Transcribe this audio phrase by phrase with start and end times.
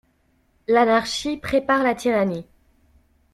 [0.67, 2.47] L'anarchie prépare la tyrannie.